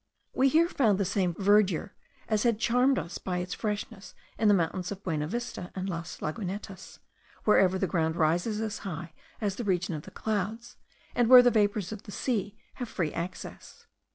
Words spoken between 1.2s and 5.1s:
verdure as had charmed us by its freshness in the mountains of